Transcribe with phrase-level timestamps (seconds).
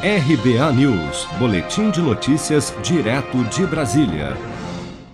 [0.00, 4.36] RBA News, Boletim de Notícias, direto de Brasília.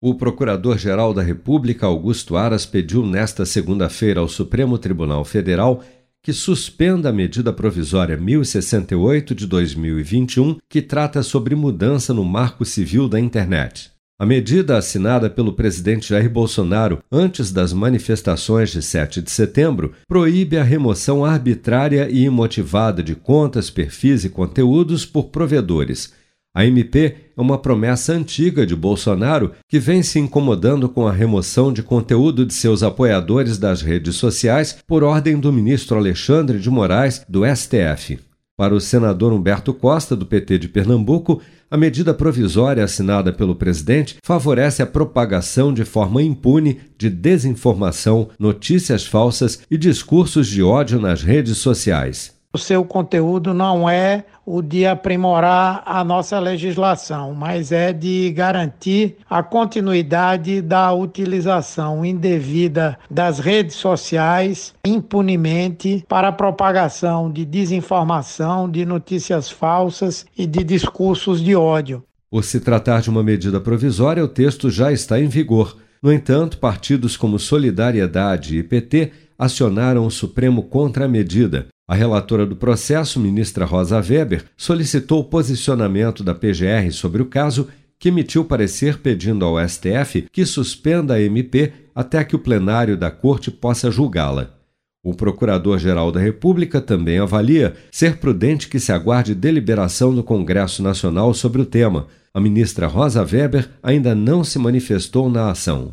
[0.00, 5.84] O Procurador-Geral da República, Augusto Aras, pediu nesta segunda-feira ao Supremo Tribunal Federal
[6.22, 13.06] que suspenda a medida provisória 1068 de 2021, que trata sobre mudança no Marco Civil
[13.06, 13.90] da Internet.
[14.20, 20.58] A medida assinada pelo presidente Jair Bolsonaro antes das manifestações de 7 de setembro proíbe
[20.58, 26.12] a remoção arbitrária e imotivada de contas, perfis e conteúdos por provedores.
[26.54, 31.72] A MP é uma promessa antiga de Bolsonaro que vem se incomodando com a remoção
[31.72, 37.24] de conteúdo de seus apoiadores das redes sociais por ordem do ministro Alexandre de Moraes,
[37.26, 38.18] do STF.
[38.60, 44.18] Para o senador Humberto Costa, do PT de Pernambuco, a medida provisória assinada pelo presidente
[44.22, 51.22] favorece a propagação de forma impune de desinformação, notícias falsas e discursos de ódio nas
[51.22, 52.38] redes sociais.
[52.52, 59.18] O seu conteúdo não é o de aprimorar a nossa legislação, mas é de garantir
[59.30, 68.84] a continuidade da utilização indevida das redes sociais impunemente para a propagação de desinformação, de
[68.84, 72.02] notícias falsas e de discursos de ódio.
[72.28, 75.76] Por se tratar de uma medida provisória, o texto já está em vigor.
[76.02, 81.68] No entanto, partidos como Solidariedade e PT acionaram o Supremo contra a medida.
[81.90, 87.66] A relatora do processo, ministra Rosa Weber, solicitou o posicionamento da PGR sobre o caso,
[87.98, 93.10] que emitiu parecer pedindo ao STF que suspenda a MP até que o plenário da
[93.10, 94.54] Corte possa julgá-la.
[95.02, 101.34] O Procurador-Geral da República também avalia ser prudente que se aguarde deliberação do Congresso Nacional
[101.34, 102.06] sobre o tema.
[102.32, 105.92] A ministra Rosa Weber ainda não se manifestou na ação.